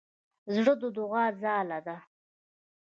[0.53, 1.97] زړه د دوعا ځاله ده.